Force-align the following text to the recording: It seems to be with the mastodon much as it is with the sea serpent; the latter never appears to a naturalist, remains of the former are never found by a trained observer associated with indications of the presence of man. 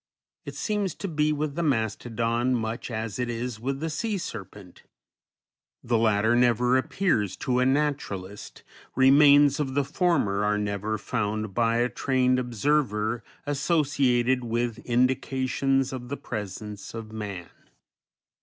It 0.45 0.55
seems 0.55 0.95
to 0.95 1.07
be 1.07 1.31
with 1.31 1.53
the 1.53 1.61
mastodon 1.61 2.55
much 2.55 2.89
as 2.89 3.19
it 3.19 3.29
is 3.29 3.59
with 3.59 3.81
the 3.81 3.89
sea 3.91 4.17
serpent; 4.17 4.81
the 5.83 5.95
latter 5.99 6.35
never 6.35 6.75
appears 6.75 7.35
to 7.45 7.59
a 7.59 7.67
naturalist, 7.67 8.63
remains 8.95 9.59
of 9.59 9.75
the 9.75 9.83
former 9.85 10.43
are 10.43 10.57
never 10.57 10.97
found 10.97 11.53
by 11.53 11.75
a 11.77 11.87
trained 11.87 12.39
observer 12.39 13.23
associated 13.45 14.43
with 14.43 14.79
indications 14.87 15.93
of 15.93 16.09
the 16.09 16.17
presence 16.17 16.95
of 16.95 17.11
man. 17.11 17.51